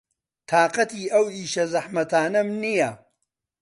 [0.49, 2.91] تاقەتی ئەو ئیشە زەحمەتانەم نییە.